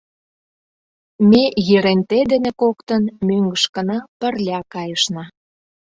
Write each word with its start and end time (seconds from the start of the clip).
Ме 1.29 1.43
Еренте 1.75 2.19
дене 2.31 2.51
коктын 2.61 3.03
мӧҥгышкына 3.27 3.97
пырля 4.19 4.59
кайышна. 4.73 5.23